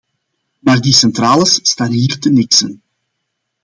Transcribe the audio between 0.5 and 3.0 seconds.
Maar die centrales staan hier te niksen.